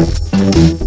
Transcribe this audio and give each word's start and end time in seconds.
Thank 0.00 0.80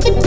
Tip 0.00 0.23